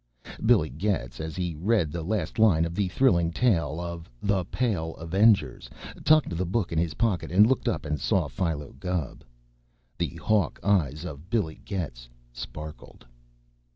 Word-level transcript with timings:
Billy 0.43 0.71
Getz, 0.71 1.19
as 1.19 1.35
he 1.35 1.53
read 1.55 1.91
the 1.91 2.01
last 2.01 2.39
line 2.39 2.65
of 2.65 2.73
the 2.73 2.87
thrilling 2.87 3.31
tale 3.31 3.79
of 3.79 4.09
"The 4.19 4.45
Pale 4.45 4.95
Avengers," 4.95 5.69
tucked 6.03 6.35
the 6.35 6.43
book 6.43 6.71
in 6.71 6.79
his 6.79 6.95
pocket, 6.95 7.31
and 7.31 7.45
looked 7.45 7.67
up 7.67 7.85
and 7.85 7.99
saw 7.99 8.27
Philo 8.27 8.73
Gubb. 8.79 9.23
The 9.99 10.15
hawk 10.15 10.59
eyes 10.63 11.05
of 11.05 11.29
Billy 11.29 11.61
Getz 11.65 12.09
sparkled. 12.33 13.05